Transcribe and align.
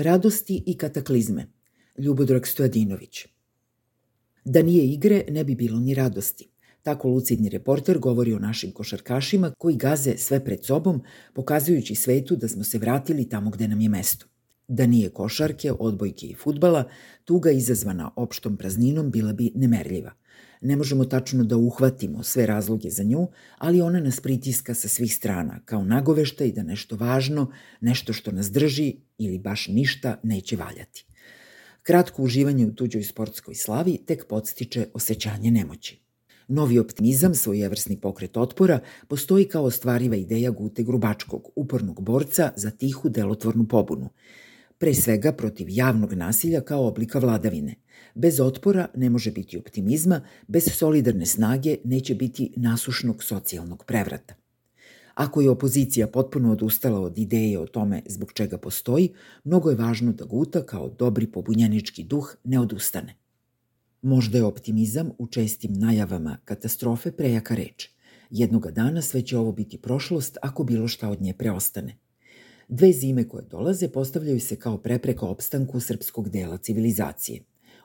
Radosti 0.00 0.62
i 0.66 0.76
kataklizme. 0.76 1.46
Ljubodrag 1.98 2.46
Stojadinović. 2.46 3.26
Da 4.44 4.62
nije 4.62 4.84
igre, 4.84 5.24
ne 5.28 5.44
bi 5.44 5.54
bilo 5.54 5.80
ni 5.80 5.94
radosti. 5.94 6.48
Tako 6.82 7.08
lucidni 7.08 7.48
reporter 7.48 7.98
govori 7.98 8.34
o 8.34 8.38
našim 8.38 8.72
košarkašima 8.72 9.52
koji 9.58 9.76
gaze 9.76 10.16
sve 10.16 10.44
pred 10.44 10.64
sobom, 10.64 11.02
pokazujući 11.34 11.94
svetu 11.94 12.36
da 12.36 12.48
smo 12.48 12.64
se 12.64 12.78
vratili 12.78 13.28
tamo 13.28 13.50
gde 13.50 13.68
nam 13.68 13.80
je 13.80 13.88
mesto. 13.88 14.26
Da 14.68 14.86
nije 14.86 15.10
košarke, 15.10 15.72
odbojke 15.72 16.26
i 16.26 16.34
futbala, 16.34 16.84
tuga 17.24 17.50
izazvana 17.50 18.10
opštom 18.16 18.56
prazninom 18.56 19.10
bila 19.10 19.32
bi 19.32 19.52
nemerljiva. 19.54 20.12
Ne 20.60 20.76
možemo 20.76 21.04
tačno 21.04 21.44
da 21.44 21.56
uhvatimo 21.56 22.22
sve 22.22 22.46
razloge 22.46 22.90
za 22.90 23.02
nju, 23.02 23.28
ali 23.58 23.80
ona 23.80 24.00
nas 24.00 24.20
pritiska 24.20 24.74
sa 24.74 24.88
svih 24.88 25.14
strana, 25.14 25.60
kao 25.64 25.84
nagovešta 25.84 26.44
i 26.44 26.52
da 26.52 26.62
nešto 26.62 26.96
važno, 26.96 27.52
nešto 27.80 28.12
što 28.12 28.32
nas 28.32 28.50
drži 28.50 28.96
ili 29.18 29.38
baš 29.38 29.68
ništa 29.68 30.20
neće 30.22 30.56
valjati. 30.56 31.06
Kratko 31.82 32.22
uživanje 32.22 32.66
u 32.66 32.74
tuđoj 32.74 33.02
sportskoj 33.02 33.54
slavi 33.54 33.98
tek 34.06 34.26
podstiče 34.28 34.86
osjećanje 34.94 35.50
nemoći. 35.50 36.00
Novi 36.48 36.78
optimizam, 36.78 37.34
svojevrsni 37.34 38.00
pokret 38.00 38.36
otpora, 38.36 38.80
postoji 39.08 39.44
kao 39.44 39.64
ostvariva 39.64 40.16
ideja 40.16 40.50
Gute 40.50 40.82
Grubačkog, 40.82 41.48
upornog 41.56 42.02
borca 42.02 42.52
za 42.56 42.70
tihu 42.70 43.08
delotvornu 43.08 43.68
pobunu. 43.68 44.08
Pre 44.78 44.94
svega 44.94 45.32
protiv 45.32 45.66
javnog 45.70 46.12
nasilja 46.12 46.60
kao 46.60 46.86
oblika 46.86 47.18
vladavine. 47.18 47.74
Bez 48.14 48.40
otpora 48.40 48.88
ne 48.94 49.10
može 49.10 49.32
biti 49.32 49.58
optimizma, 49.58 50.20
bez 50.48 50.68
solidarne 50.72 51.26
snage 51.26 51.76
neće 51.84 52.14
biti 52.14 52.52
nasušnog 52.56 53.24
socijalnog 53.24 53.84
prevrata. 53.84 54.34
Ako 55.14 55.40
je 55.40 55.50
opozicija 55.50 56.06
potpuno 56.06 56.52
odustala 56.52 57.00
od 57.00 57.18
ideje 57.18 57.58
o 57.58 57.66
tome 57.66 58.02
zbog 58.06 58.32
čega 58.32 58.58
postoji, 58.58 59.08
mnogo 59.44 59.70
je 59.70 59.76
važno 59.76 60.12
da 60.12 60.24
Guta 60.24 60.62
kao 60.66 60.88
dobri 60.88 61.26
pobunjenički 61.26 62.04
duh 62.04 62.36
ne 62.44 62.60
odustane. 62.60 63.14
Možda 64.02 64.38
je 64.38 64.44
optimizam 64.44 65.10
u 65.18 65.26
čestim 65.26 65.72
najavama 65.72 66.38
katastrofe 66.44 67.12
prejaka 67.12 67.54
reč. 67.54 67.88
Jednoga 68.30 68.70
dana 68.70 69.02
sve 69.02 69.22
će 69.22 69.38
ovo 69.38 69.52
biti 69.52 69.78
prošlost 69.78 70.38
ako 70.42 70.64
bilo 70.64 70.88
šta 70.88 71.08
od 71.08 71.22
nje 71.22 71.34
preostane. 71.34 71.96
Dve 72.68 72.92
zime 72.92 73.28
koje 73.28 73.44
dolaze 73.44 73.88
postavljaju 73.88 74.40
se 74.40 74.56
kao 74.56 74.78
prepreka 74.78 75.26
opstanku 75.26 75.80
srpskog 75.80 76.28
dela 76.28 76.58
civilizacije. 76.58 77.40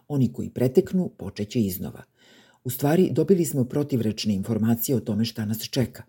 Oni 0.07 0.33
koji 0.33 0.49
preteknu 0.49 1.09
počeće 1.17 1.61
iznova. 1.61 2.03
U 2.63 2.69
stvari, 2.69 3.09
dobili 3.11 3.45
smo 3.45 3.65
protivrečne 3.65 4.33
informacije 4.33 4.95
o 4.95 4.99
tome 4.99 5.25
šta 5.25 5.45
nas 5.45 5.69
čeka. 5.69 6.03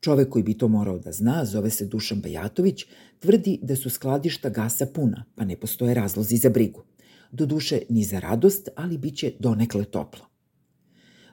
Čovek 0.00 0.28
koji 0.28 0.42
bi 0.42 0.58
to 0.58 0.68
morao 0.68 0.98
da 0.98 1.12
zna, 1.12 1.44
zove 1.44 1.70
se 1.70 1.86
Dušan 1.86 2.20
Bajatović, 2.20 2.84
tvrdi 3.18 3.58
da 3.62 3.76
su 3.76 3.90
skladišta 3.90 4.48
gasa 4.48 4.86
puna, 4.86 5.24
pa 5.34 5.44
ne 5.44 5.56
postoje 5.56 5.94
razlozi 5.94 6.36
za 6.36 6.50
brigu 6.50 6.84
do 7.34 7.46
duše 7.46 7.82
ni 7.88 8.04
za 8.04 8.20
radost, 8.20 8.68
ali 8.76 8.98
bit 8.98 9.16
će 9.16 9.32
donekle 9.38 9.84
toplo. 9.84 10.26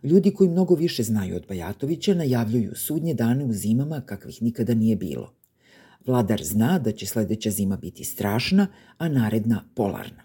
Ljudi 0.03 0.33
koji 0.33 0.49
mnogo 0.49 0.75
više 0.75 1.03
znaju 1.03 1.35
od 1.35 1.45
Bajatovića 1.47 2.13
najavljuju 2.13 2.75
sudnje 2.75 3.13
dane 3.13 3.45
u 3.45 3.53
zimama 3.53 4.01
kakvih 4.01 4.41
nikada 4.41 4.73
nije 4.73 4.95
bilo. 4.95 5.33
Vladar 6.05 6.43
zna 6.43 6.79
da 6.79 6.91
će 6.91 7.05
sledeća 7.05 7.49
zima 7.49 7.77
biti 7.77 8.03
strašna, 8.03 8.67
a 8.97 9.09
naredna 9.09 9.63
polarna. 9.75 10.23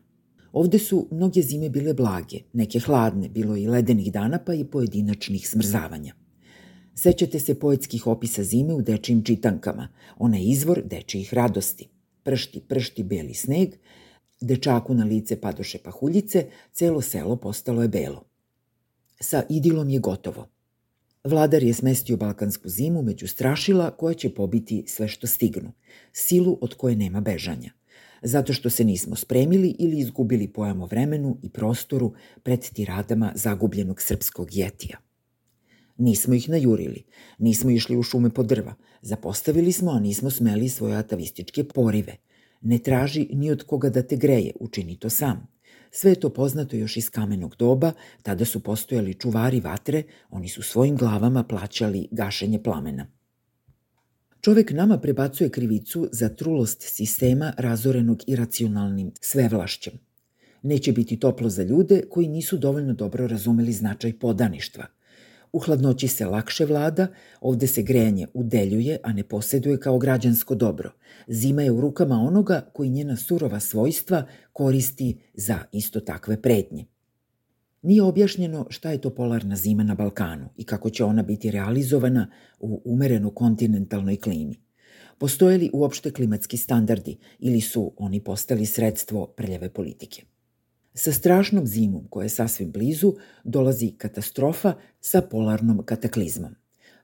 Ovde 0.52 0.78
su 0.78 1.08
mnoge 1.10 1.42
zime 1.42 1.69
bile 1.69 1.94
blage, 1.94 2.36
neke 2.52 2.80
hladne, 2.80 3.28
bilo 3.28 3.56
i 3.56 3.66
ledenih 3.66 4.12
dana 4.12 4.38
pa 4.38 4.54
i 4.54 4.64
pojedinačnih 4.64 5.48
smrzavanja. 5.48 6.14
Sećate 6.94 7.38
se 7.38 7.60
poetskih 7.60 8.06
opisa 8.06 8.44
zime 8.44 8.74
u 8.74 8.82
dečijim 8.82 9.24
čitankama, 9.24 9.88
ona 10.19 10.36
je 10.36 10.44
izvor 10.44 10.82
dečijih 10.84 11.34
radosti. 11.34 11.88
Pršti, 12.22 12.60
pršti 12.60 13.02
beli 13.02 13.34
sneg, 13.34 13.69
Dečaku 14.41 14.94
na 14.94 15.04
lice 15.04 15.41
padoše 15.41 15.78
pahuljice, 15.78 16.47
celo 16.72 17.00
selo 17.00 17.36
postalo 17.36 17.82
je 17.82 17.88
belo. 17.88 18.24
Sa 19.20 19.42
idilom 19.48 19.91
je 19.91 19.98
gotovo. 19.98 20.48
Vladar 21.27 21.62
je 21.62 21.74
smestio 21.74 22.16
balkansku 22.16 22.69
zimu 22.69 23.03
među 23.03 23.28
strašila 23.28 23.91
koja 23.91 24.14
će 24.14 24.34
pobiti 24.34 24.84
sve 24.87 25.09
što 25.09 25.26
stignu, 25.26 25.72
silu 26.12 26.59
od 26.60 26.75
koje 26.75 26.97
nema 26.97 27.20
bežanja, 27.20 27.70
zato 28.22 28.53
što 28.53 28.70
se 28.70 28.84
nismo 28.84 29.16
spremili 29.16 29.76
ili 29.78 29.98
izgubili 29.98 30.48
pojam 30.48 30.82
o 30.82 30.87
vremenu 30.87 31.38
i 31.42 31.50
prostoru 31.50 32.12
pred 32.42 32.60
tiradama 32.60 33.32
zagubljenog 33.34 34.03
srpskog 34.03 34.48
jetija. 34.56 34.98
Nismo 35.98 36.34
ih 36.34 36.48
najurili, 36.48 37.04
nismo 37.38 37.70
išli 37.70 37.97
u 37.97 38.03
šume 38.03 38.31
po 38.31 38.43
drva, 38.43 38.75
zapostavili 39.03 39.72
smo, 39.72 39.91
a 39.91 40.00
nismo 40.00 40.31
smeli 40.31 40.69
svoje 40.69 40.97
atavističke 40.97 41.64
porive– 41.64 42.16
Ne 42.60 42.78
traži 42.78 43.28
ni 43.32 43.50
od 43.50 43.62
koga 43.62 43.91
da 43.91 44.03
te 44.03 44.16
greje, 44.16 44.53
učini 44.60 44.97
to 44.98 45.10
sam. 45.10 45.47
Sve 45.98 46.10
je 46.10 46.20
to 46.20 46.30
poznato 46.30 46.76
još 46.76 46.96
iz 46.96 47.10
kamenog 47.10 47.56
doba, 47.58 47.92
tada 48.22 48.44
su 48.44 48.60
postojali 48.60 49.14
čuvari 49.14 49.60
vatre, 49.60 50.02
oni 50.30 50.48
su 50.48 50.62
svojim 50.62 50.96
glavama 50.96 51.44
plaćali 51.44 52.08
gašenje 52.10 52.62
plamena. 52.62 53.06
Čovek 54.40 54.72
nama 54.72 54.98
prebacuje 54.98 55.50
krivicu 55.50 56.08
za 56.12 56.28
trulost 56.28 56.82
sistema 56.82 57.52
razorenog 57.58 58.22
iracionalnim 58.26 59.12
svevlašćem. 59.20 59.92
Neće 60.62 60.92
biti 60.92 61.20
toplo 61.20 61.48
za 61.48 61.62
ljude 61.62 62.02
koji 62.10 62.28
nisu 62.28 62.56
dovoljno 62.56 62.94
dobro 62.94 63.26
razumeli 63.26 63.72
značaj 63.72 64.18
podaništva. 64.18 64.86
U 65.52 65.58
hladnoći 65.58 66.08
se 66.08 66.26
lakše 66.26 66.64
vlada, 66.64 67.06
ovde 67.40 67.66
se 67.66 67.82
grejanje 67.82 68.26
udeljuje, 68.34 68.98
a 69.02 69.12
ne 69.12 69.24
poseduje 69.24 69.80
kao 69.80 69.98
građansko 69.98 70.54
dobro. 70.54 70.92
Zima 71.28 71.62
je 71.62 71.70
u 71.70 71.80
rukama 71.80 72.14
onoga 72.14 72.70
koji 72.72 72.90
njena 72.90 73.16
surova 73.16 73.60
svojstva 73.60 74.26
koristi 74.52 75.18
za 75.34 75.58
isto 75.72 76.00
takve 76.00 76.42
pretnje. 76.42 76.84
Nije 77.82 78.02
objašnjeno 78.02 78.66
šta 78.70 78.90
je 78.90 79.00
to 79.00 79.10
polarna 79.14 79.56
zima 79.56 79.82
na 79.82 79.94
Balkanu 79.94 80.48
i 80.56 80.64
kako 80.64 80.90
će 80.90 81.04
ona 81.04 81.22
biti 81.22 81.50
realizovana 81.50 82.30
u 82.60 82.82
umereno 82.84 83.30
kontinentalnoj 83.30 84.16
klimi. 84.16 84.60
Postoje 85.18 85.58
li 85.58 85.70
uopšte 85.72 86.10
klimatski 86.10 86.56
standardi 86.56 87.16
ili 87.38 87.60
su 87.60 87.92
oni 87.96 88.24
postali 88.24 88.66
sredstvo 88.66 89.26
prljave 89.26 89.70
politike? 89.70 90.22
Sa 90.98 91.12
strašnom 91.12 91.66
zimom 91.66 92.06
koja 92.10 92.24
je 92.24 92.28
sasvim 92.28 92.70
blizu 92.72 93.14
dolazi 93.44 93.90
katastrofa 93.98 94.74
sa 95.00 95.20
polarnom 95.20 95.82
kataklizmom. 95.84 96.54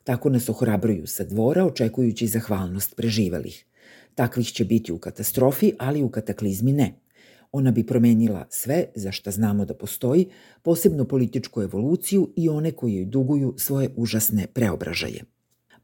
Tako 0.04 0.30
nas 0.30 0.48
ohrabruju 0.48 1.06
sa 1.06 1.24
dvora 1.24 1.64
očekujući 1.64 2.26
zahvalnost 2.26 2.96
preživelih. 2.96 3.64
Takvih 4.14 4.46
će 4.46 4.64
biti 4.64 4.92
u 4.92 4.98
katastrofi, 4.98 5.72
ali 5.78 6.02
u 6.02 6.08
kataklizmi 6.08 6.72
ne. 6.72 6.94
Ona 7.52 7.70
bi 7.70 7.86
promenila 7.86 8.46
sve 8.50 8.84
za 8.94 9.12
šta 9.12 9.30
znamo 9.30 9.64
da 9.64 9.74
postoji, 9.74 10.28
posebno 10.62 11.04
političku 11.04 11.62
evoluciju 11.62 12.32
i 12.36 12.48
one 12.48 12.72
koji 12.72 12.94
joj 12.94 13.04
duguju 13.04 13.54
svoje 13.58 13.90
užasne 13.96 14.46
preobražaje. 14.46 15.24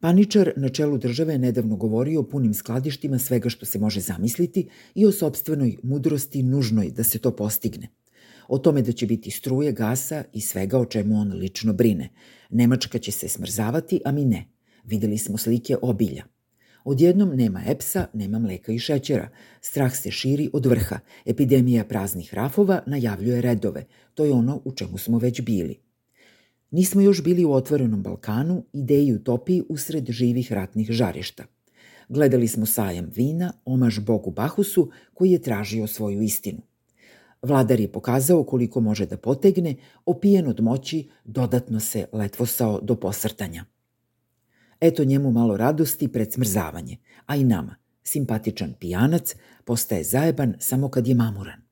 Paničar 0.00 0.52
na 0.56 0.68
čelu 0.68 0.98
države 0.98 1.34
je 1.34 1.38
nedavno 1.38 1.76
govorio 1.76 2.20
o 2.20 2.28
punim 2.28 2.54
skladištima 2.54 3.18
svega 3.18 3.48
što 3.48 3.66
se 3.66 3.78
može 3.78 4.00
zamisliti 4.00 4.68
i 4.94 5.06
o 5.06 5.12
sobstvenoj 5.12 5.76
mudrosti 5.82 6.42
nužnoj 6.42 6.90
da 6.90 7.04
se 7.04 7.18
to 7.18 7.36
postigne. 7.36 7.88
O 8.48 8.58
tome 8.58 8.82
da 8.82 8.92
će 8.92 9.06
biti 9.06 9.30
struje, 9.30 9.72
gasa 9.72 10.24
i 10.32 10.40
svega 10.40 10.78
o 10.78 10.84
čemu 10.84 11.20
on 11.20 11.32
lično 11.32 11.72
brine. 11.72 12.08
Nemačka 12.50 12.98
će 12.98 13.12
se 13.12 13.28
smrzavati, 13.28 14.00
a 14.04 14.12
mi 14.12 14.24
ne. 14.24 14.48
Videli 14.84 15.18
smo 15.18 15.38
slike 15.38 15.76
obilja. 15.82 16.24
Odjednom 16.84 17.36
nema 17.36 17.62
epsa, 17.66 18.06
nema 18.14 18.38
mleka 18.38 18.72
i 18.72 18.78
šećera. 18.78 19.28
Strah 19.60 19.96
se 19.96 20.10
širi 20.10 20.50
od 20.52 20.66
vrha. 20.66 20.98
Epidemija 21.26 21.84
praznih 21.84 22.34
rafova 22.34 22.82
najavljuje 22.86 23.40
redove. 23.40 23.84
To 24.14 24.24
je 24.24 24.32
ono 24.32 24.62
u 24.64 24.72
čemu 24.72 24.98
smo 24.98 25.18
već 25.18 25.40
bili. 25.40 25.87
Nismo 26.70 27.00
još 27.00 27.22
bili 27.22 27.44
u 27.44 27.52
otvorenom 27.52 28.02
Balkanu, 28.02 28.64
ideji 28.72 29.12
utopiji 29.12 29.62
usred 29.68 30.10
živih 30.10 30.52
ratnih 30.52 30.90
žarišta. 30.90 31.44
Gledali 32.08 32.48
smo 32.48 32.66
sajam 32.66 33.10
vina, 33.16 33.52
omaž 33.64 33.98
bogu 33.98 34.30
Bahusu, 34.30 34.90
koji 35.14 35.30
je 35.30 35.42
tražio 35.42 35.86
svoju 35.86 36.22
istinu. 36.22 36.58
Vladar 37.42 37.80
je 37.80 37.92
pokazao 37.92 38.44
koliko 38.44 38.80
može 38.80 39.06
da 39.06 39.16
potegne, 39.16 39.76
opijen 40.06 40.48
od 40.48 40.60
moći, 40.60 41.08
dodatno 41.24 41.80
se 41.80 42.06
letvosao 42.12 42.80
do 42.80 42.96
posrtanja. 42.96 43.64
Eto 44.80 45.04
njemu 45.04 45.32
malo 45.32 45.56
radosti 45.56 46.08
pred 46.08 46.32
smrzavanje, 46.32 46.96
a 47.26 47.36
i 47.36 47.44
nama. 47.44 47.76
Simpatičan 48.02 48.74
pijanac 48.80 49.34
postaje 49.64 50.04
zajeban 50.04 50.54
samo 50.58 50.88
kad 50.88 51.06
je 51.06 51.14
mamuran. 51.14 51.67